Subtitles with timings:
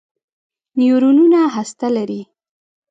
[0.79, 2.21] نیورونونه هسته لري.